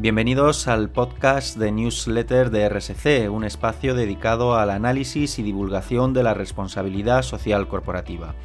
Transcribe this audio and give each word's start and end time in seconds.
Bienvenidos 0.00 0.68
al 0.68 0.90
podcast 0.90 1.56
de 1.56 1.72
newsletter 1.72 2.50
de 2.50 2.68
RSC, 2.68 3.28
un 3.28 3.42
espacio 3.42 3.96
dedicado 3.96 4.54
al 4.54 4.70
análisis 4.70 5.40
y 5.40 5.42
divulgación 5.42 6.14
de 6.14 6.22
la 6.22 6.34
responsabilidad 6.34 7.22
social 7.22 7.66
corporativa. 7.66 8.36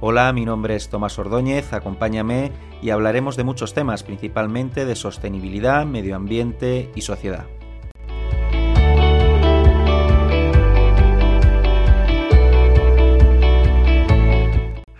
Hola, 0.00 0.30
mi 0.34 0.44
nombre 0.44 0.76
es 0.76 0.90
Tomás 0.90 1.18
Ordóñez, 1.18 1.72
acompáñame 1.72 2.52
y 2.82 2.90
hablaremos 2.90 3.38
de 3.38 3.44
muchos 3.44 3.72
temas, 3.72 4.02
principalmente 4.02 4.84
de 4.84 4.94
sostenibilidad, 4.94 5.86
medio 5.86 6.14
ambiente 6.14 6.90
y 6.94 7.00
sociedad. 7.00 7.46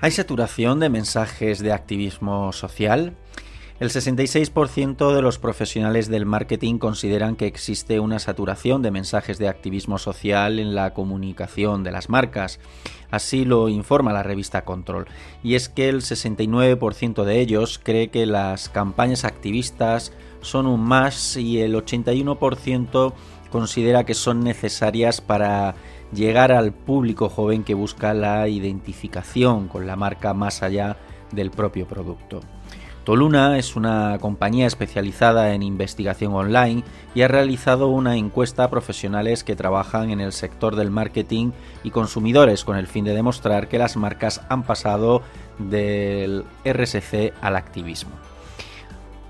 ¿Hay 0.00 0.10
saturación 0.12 0.80
de 0.80 0.88
mensajes 0.88 1.58
de 1.58 1.74
activismo 1.74 2.50
social? 2.54 3.14
El 3.80 3.90
66% 3.90 5.14
de 5.14 5.22
los 5.22 5.38
profesionales 5.38 6.08
del 6.08 6.26
marketing 6.26 6.78
consideran 6.78 7.36
que 7.36 7.46
existe 7.46 8.00
una 8.00 8.18
saturación 8.18 8.82
de 8.82 8.90
mensajes 8.90 9.38
de 9.38 9.46
activismo 9.46 9.98
social 9.98 10.58
en 10.58 10.74
la 10.74 10.94
comunicación 10.94 11.84
de 11.84 11.92
las 11.92 12.08
marcas. 12.08 12.58
Así 13.12 13.44
lo 13.44 13.68
informa 13.68 14.12
la 14.12 14.24
revista 14.24 14.64
Control. 14.64 15.06
Y 15.44 15.54
es 15.54 15.68
que 15.68 15.88
el 15.88 16.00
69% 16.00 17.22
de 17.22 17.38
ellos 17.38 17.80
cree 17.80 18.08
que 18.08 18.26
las 18.26 18.68
campañas 18.68 19.24
activistas 19.24 20.12
son 20.40 20.66
un 20.66 20.80
más 20.80 21.36
y 21.36 21.60
el 21.60 21.76
81% 21.76 23.12
considera 23.48 24.02
que 24.02 24.14
son 24.14 24.40
necesarias 24.42 25.20
para 25.20 25.76
llegar 26.12 26.50
al 26.50 26.72
público 26.72 27.28
joven 27.28 27.62
que 27.62 27.74
busca 27.74 28.12
la 28.12 28.48
identificación 28.48 29.68
con 29.68 29.86
la 29.86 29.94
marca 29.94 30.34
más 30.34 30.64
allá 30.64 30.96
del 31.30 31.52
propio 31.52 31.86
producto. 31.86 32.40
Toluna 33.08 33.56
es 33.56 33.74
una 33.74 34.18
compañía 34.20 34.66
especializada 34.66 35.54
en 35.54 35.62
investigación 35.62 36.34
online 36.34 36.84
y 37.14 37.22
ha 37.22 37.28
realizado 37.28 37.88
una 37.88 38.16
encuesta 38.16 38.64
a 38.64 38.68
profesionales 38.68 39.44
que 39.44 39.56
trabajan 39.56 40.10
en 40.10 40.20
el 40.20 40.32
sector 40.32 40.76
del 40.76 40.90
marketing 40.90 41.52
y 41.82 41.90
consumidores 41.90 42.66
con 42.66 42.76
el 42.76 42.86
fin 42.86 43.06
de 43.06 43.14
demostrar 43.14 43.68
que 43.68 43.78
las 43.78 43.96
marcas 43.96 44.42
han 44.50 44.62
pasado 44.62 45.22
del 45.58 46.44
RSC 46.66 47.32
al 47.40 47.56
activismo. 47.56 48.10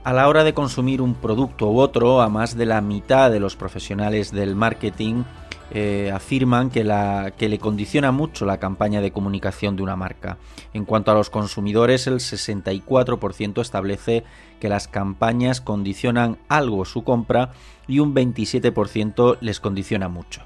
A 0.03 0.13
la 0.13 0.27
hora 0.27 0.43
de 0.43 0.55
consumir 0.55 1.01
un 1.01 1.15
producto 1.15 1.71
u 1.71 1.79
otro, 1.79 2.21
a 2.21 2.29
más 2.29 2.57
de 2.57 2.67
la 2.67 2.81
mitad 2.81 3.31
de 3.31 3.39
los 3.39 3.55
profesionales 3.55 4.33
del 4.33 4.57
marketing 4.57 5.23
eh, 5.71 6.11
afirman 6.15 6.71
que, 6.71 6.83
la, 6.85 7.33
que 7.37 7.49
le 7.49 7.59
condiciona 7.59 8.11
mucho 8.11 8.47
la 8.47 8.59
campaña 8.59 9.01
de 9.01 9.13
comunicación 9.13 9.77
de 9.77 9.83
una 9.83 9.97
marca. 9.97 10.39
En 10.73 10.85
cuanto 10.85 11.11
a 11.11 11.15
los 11.15 11.31
consumidores, 11.31 12.07
el 12.07 12.21
64% 12.21 13.61
establece 13.61 14.25
que 14.61 14.69
las 14.69 14.89
campañas 14.89 15.61
condicionan 15.61 16.39
algo 16.49 16.85
su 16.85 17.05
compra 17.05 17.53
y 17.87 17.99
un 17.99 18.15
27% 18.15 19.39
les 19.41 19.61
condiciona 19.61 20.09
mucho. 20.09 20.43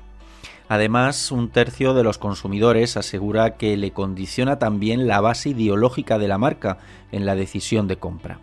Además, 0.68 1.30
un 1.30 1.50
tercio 1.50 1.92
de 1.92 2.02
los 2.02 2.18
consumidores 2.18 2.96
asegura 2.96 3.56
que 3.56 3.76
le 3.76 3.90
condiciona 3.90 4.58
también 4.58 5.06
la 5.06 5.20
base 5.20 5.50
ideológica 5.50 6.18
de 6.18 6.28
la 6.28 6.38
marca 6.38 6.78
en 7.10 7.26
la 7.26 7.34
decisión 7.34 7.88
de 7.88 7.96
compra. 7.96 8.38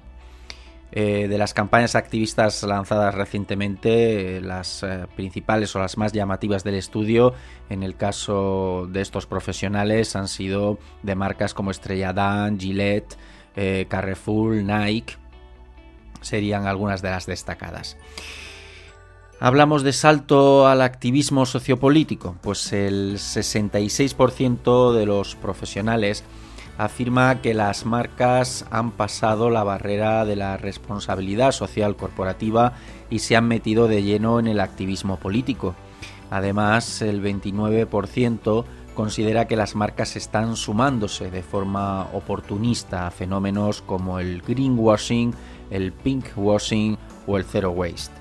Eh, 0.91 1.27
de 1.27 1.37
las 1.37 1.53
campañas 1.53 1.93
activistas 1.93 2.63
lanzadas 2.63 3.13
recientemente, 3.13 4.37
eh, 4.37 4.41
las 4.41 4.81
eh, 4.81 5.05
principales 5.15 5.75
o 5.75 5.79
las 5.79 5.97
más 5.97 6.13
llamativas 6.13 6.63
del 6.63 6.75
estudio, 6.75 7.33
en 7.69 7.83
el 7.83 7.95
caso 7.95 8.87
de 8.89 9.01
estos 9.01 9.27
profesionales, 9.27 10.15
han 10.15 10.27
sido 10.27 10.79
de 11.03 11.13
marcas 11.13 11.53
como 11.53 11.69
Estrella 11.69 12.11
Dan, 12.11 12.59
Gillette, 12.59 13.17
Carrefour, 13.89 14.55
Nike, 14.55 15.17
serían 16.21 16.65
algunas 16.65 17.01
de 17.01 17.09
las 17.09 17.25
destacadas. 17.25 17.97
Hablamos 19.41 19.83
de 19.83 19.91
salto 19.91 20.65
al 20.67 20.81
activismo 20.81 21.45
sociopolítico, 21.45 22.37
pues 22.41 22.71
el 22.71 23.17
66% 23.17 24.93
de 24.93 25.05
los 25.05 25.35
profesionales 25.35 26.23
afirma 26.79 27.41
que 27.41 27.53
las 27.53 27.85
marcas 27.85 28.65
han 28.71 28.91
pasado 28.91 29.49
la 29.49 29.65
barrera 29.65 30.23
de 30.23 30.37
la 30.37 30.55
responsabilidad 30.55 31.51
social 31.51 31.97
corporativa 31.97 32.71
y 33.09 33.19
se 33.19 33.35
han 33.35 33.49
metido 33.49 33.89
de 33.89 34.01
lleno 34.01 34.39
en 34.39 34.47
el 34.47 34.61
activismo 34.61 35.17
político. 35.17 35.75
Además, 36.31 37.01
el 37.01 37.21
29% 37.21 38.63
considera 38.95 39.45
que 39.45 39.57
las 39.57 39.75
marcas 39.75 40.15
están 40.15 40.55
sumándose 40.55 41.29
de 41.29 41.43
forma 41.43 42.07
oportunista 42.13 43.07
a 43.07 43.11
fenómenos 43.11 43.81
como 43.81 44.19
el 44.19 44.41
greenwashing, 44.41 45.33
el 45.71 45.91
pinkwashing 45.91 46.97
o 47.27 47.37
el 47.37 47.43
zero 47.43 47.71
waste. 47.71 48.13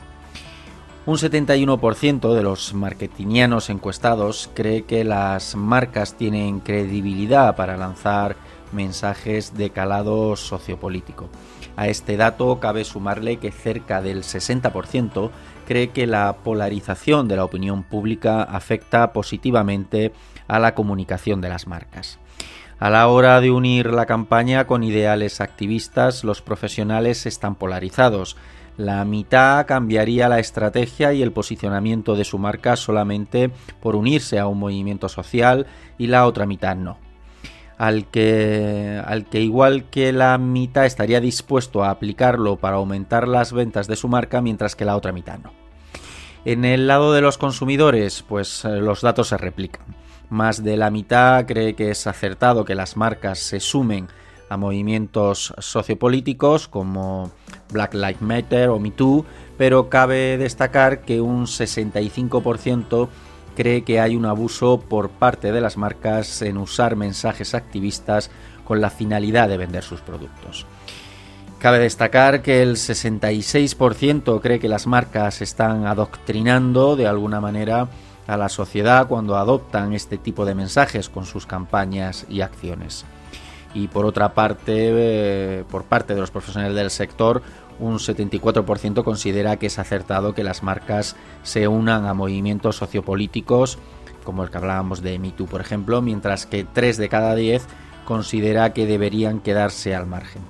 Un 1.06 1.16
71% 1.16 2.34
de 2.34 2.42
los 2.42 2.74
marketingianos 2.74 3.70
encuestados 3.70 4.50
cree 4.52 4.82
que 4.82 5.04
las 5.04 5.54
marcas 5.54 6.16
tienen 6.16 6.60
credibilidad 6.60 7.56
para 7.56 7.76
lanzar 7.76 8.36
mensajes 8.72 9.54
de 9.56 9.70
calado 9.70 10.36
sociopolítico. 10.36 11.28
A 11.76 11.88
este 11.88 12.16
dato 12.16 12.58
cabe 12.60 12.84
sumarle 12.84 13.38
que 13.38 13.52
cerca 13.52 14.02
del 14.02 14.22
60% 14.22 15.30
cree 15.66 15.90
que 15.90 16.06
la 16.06 16.36
polarización 16.44 17.28
de 17.28 17.36
la 17.36 17.44
opinión 17.44 17.82
pública 17.82 18.42
afecta 18.42 19.12
positivamente 19.12 20.12
a 20.48 20.58
la 20.58 20.74
comunicación 20.74 21.40
de 21.40 21.48
las 21.48 21.66
marcas. 21.66 22.18
A 22.78 22.90
la 22.90 23.08
hora 23.08 23.40
de 23.40 23.50
unir 23.50 23.92
la 23.92 24.06
campaña 24.06 24.66
con 24.66 24.82
ideales 24.84 25.40
activistas, 25.40 26.24
los 26.24 26.42
profesionales 26.42 27.26
están 27.26 27.54
polarizados 27.56 28.36
la 28.78 29.04
mitad 29.04 29.66
cambiaría 29.66 30.28
la 30.28 30.38
estrategia 30.38 31.12
y 31.12 31.20
el 31.20 31.32
posicionamiento 31.32 32.14
de 32.14 32.24
su 32.24 32.38
marca 32.38 32.76
solamente 32.76 33.50
por 33.82 33.96
unirse 33.96 34.38
a 34.38 34.46
un 34.46 34.60
movimiento 34.60 35.08
social 35.08 35.66
y 35.98 36.06
la 36.06 36.24
otra 36.26 36.46
mitad 36.46 36.76
no. 36.76 37.07
Al 37.78 38.06
que, 38.10 39.00
al 39.06 39.26
que 39.26 39.40
igual 39.40 39.84
que 39.88 40.12
la 40.12 40.36
mitad 40.36 40.84
estaría 40.84 41.20
dispuesto 41.20 41.84
a 41.84 41.90
aplicarlo 41.90 42.56
para 42.56 42.76
aumentar 42.76 43.28
las 43.28 43.52
ventas 43.52 43.86
de 43.86 43.96
su 43.96 44.08
marca, 44.08 44.42
mientras 44.42 44.74
que 44.74 44.84
la 44.84 44.96
otra 44.96 45.12
mitad 45.12 45.38
no. 45.38 45.52
En 46.44 46.64
el 46.64 46.86
lado 46.86 47.12
de 47.12 47.20
los 47.20 47.38
consumidores, 47.38 48.24
pues 48.28 48.64
eh, 48.64 48.80
los 48.80 49.02
datos 49.02 49.28
se 49.28 49.36
replican. 49.36 49.86
Más 50.28 50.62
de 50.62 50.76
la 50.76 50.90
mitad 50.90 51.46
cree 51.46 51.74
que 51.74 51.90
es 51.90 52.06
acertado 52.06 52.64
que 52.64 52.74
las 52.74 52.96
marcas 52.96 53.38
se 53.38 53.60
sumen 53.60 54.08
a 54.48 54.56
movimientos 54.56 55.54
sociopolíticos 55.58 56.68
como 56.68 57.30
Black 57.70 57.94
Lives 57.94 58.22
Matter 58.22 58.68
o 58.70 58.78
Me 58.78 58.90
Too, 58.90 59.24
pero 59.56 59.88
cabe 59.88 60.38
destacar 60.38 61.02
que 61.02 61.20
un 61.20 61.46
65% 61.46 63.08
cree 63.58 63.82
que 63.82 64.00
hay 64.00 64.14
un 64.14 64.24
abuso 64.24 64.78
por 64.78 65.10
parte 65.10 65.50
de 65.50 65.60
las 65.60 65.76
marcas 65.76 66.42
en 66.42 66.58
usar 66.58 66.94
mensajes 66.94 67.54
activistas 67.54 68.30
con 68.64 68.80
la 68.80 68.88
finalidad 68.88 69.48
de 69.48 69.56
vender 69.56 69.82
sus 69.82 70.00
productos. 70.00 70.64
Cabe 71.58 71.80
destacar 71.80 72.40
que 72.40 72.62
el 72.62 72.76
66% 72.76 74.40
cree 74.40 74.60
que 74.60 74.68
las 74.68 74.86
marcas 74.86 75.42
están 75.42 75.86
adoctrinando 75.86 76.94
de 76.94 77.08
alguna 77.08 77.40
manera 77.40 77.88
a 78.28 78.36
la 78.36 78.48
sociedad 78.48 79.08
cuando 79.08 79.36
adoptan 79.36 79.92
este 79.92 80.18
tipo 80.18 80.44
de 80.44 80.54
mensajes 80.54 81.08
con 81.08 81.26
sus 81.26 81.44
campañas 81.44 82.26
y 82.28 82.42
acciones 82.42 83.04
y 83.74 83.88
por 83.88 84.06
otra 84.06 84.34
parte, 84.34 84.62
eh, 84.76 85.64
por 85.70 85.84
parte 85.84 86.14
de 86.14 86.20
los 86.20 86.30
profesionales 86.30 86.74
del 86.74 86.90
sector, 86.90 87.42
un 87.78 87.98
74% 87.98 89.04
considera 89.04 89.56
que 89.56 89.66
es 89.66 89.78
acertado 89.78 90.34
que 90.34 90.44
las 90.44 90.62
marcas 90.62 91.16
se 91.42 91.68
unan 91.68 92.06
a 92.06 92.14
movimientos 92.14 92.76
sociopolíticos, 92.76 93.78
como 94.24 94.42
el 94.42 94.50
que 94.50 94.58
hablábamos 94.58 95.02
de 95.02 95.18
MeToo, 95.18 95.46
por 95.46 95.60
ejemplo, 95.60 96.02
mientras 96.02 96.46
que 96.46 96.64
3 96.64 96.96
de 96.96 97.08
cada 97.08 97.34
10 97.34 97.66
considera 98.04 98.72
que 98.72 98.86
deberían 98.86 99.40
quedarse 99.40 99.94
al 99.94 100.06
margen. 100.06 100.42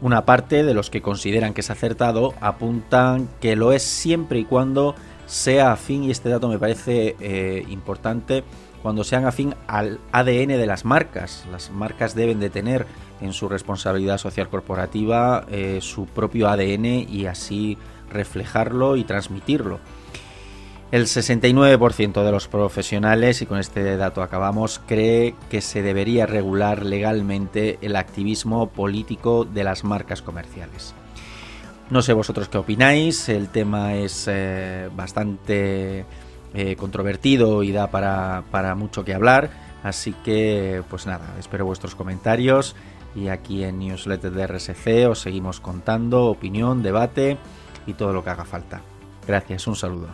Una 0.00 0.26
parte 0.26 0.64
de 0.64 0.74
los 0.74 0.90
que 0.90 1.00
consideran 1.00 1.54
que 1.54 1.62
es 1.62 1.70
acertado 1.70 2.34
apuntan 2.40 3.28
que 3.40 3.56
lo 3.56 3.72
es 3.72 3.82
siempre 3.82 4.38
y 4.38 4.44
cuando 4.44 4.94
sea 5.26 5.72
afín, 5.72 6.04
y 6.04 6.10
este 6.10 6.28
dato 6.28 6.48
me 6.48 6.58
parece 6.58 7.16
eh, 7.20 7.64
importante, 7.68 8.44
cuando 8.82 9.02
sean 9.02 9.24
afín 9.24 9.54
al 9.66 9.98
ADN 10.12 10.48
de 10.48 10.66
las 10.66 10.84
marcas. 10.84 11.46
Las 11.50 11.70
marcas 11.70 12.14
deben 12.14 12.38
de 12.38 12.50
tener 12.50 12.86
en 13.20 13.32
su 13.32 13.48
responsabilidad 13.48 14.18
social 14.18 14.48
corporativa 14.48 15.46
eh, 15.50 15.78
su 15.80 16.06
propio 16.06 16.48
ADN 16.48 16.84
y 17.08 17.26
así 17.26 17.78
reflejarlo 18.10 18.96
y 18.96 19.04
transmitirlo. 19.04 19.80
El 20.90 21.06
69% 21.06 22.22
de 22.22 22.30
los 22.30 22.46
profesionales, 22.46 23.42
y 23.42 23.46
con 23.46 23.58
este 23.58 23.96
dato 23.96 24.22
acabamos, 24.22 24.80
cree 24.86 25.34
que 25.50 25.60
se 25.60 25.82
debería 25.82 26.26
regular 26.26 26.84
legalmente 26.84 27.78
el 27.82 27.96
activismo 27.96 28.68
político 28.68 29.44
de 29.44 29.64
las 29.64 29.82
marcas 29.82 30.22
comerciales. 30.22 30.94
No 31.90 32.00
sé 32.00 32.12
vosotros 32.12 32.48
qué 32.48 32.58
opináis, 32.58 33.28
el 33.28 33.48
tema 33.48 33.94
es 33.94 34.26
eh, 34.30 34.88
bastante 34.94 36.06
eh, 36.54 36.76
controvertido 36.76 37.64
y 37.64 37.72
da 37.72 37.90
para, 37.90 38.74
mucho 38.76 39.04
que 39.04 39.14
hablar. 39.14 39.50
Así 39.82 40.14
que, 40.24 40.82
pues 40.88 41.06
nada, 41.06 41.34
espero 41.40 41.66
vuestros 41.66 41.96
comentarios 41.96 42.76
y 43.14 43.28
aquí 43.28 43.64
en 43.64 43.78
Newsletter 43.78 44.32
de 44.32 44.46
RSC 44.46 45.08
os 45.08 45.20
seguimos 45.20 45.60
contando 45.60 46.26
opinión, 46.26 46.82
debate 46.82 47.38
y 47.86 47.94
todo 47.94 48.12
lo 48.12 48.24
que 48.24 48.30
haga 48.30 48.44
falta. 48.44 48.82
Gracias, 49.26 49.66
un 49.66 49.76
saludo. 49.76 50.08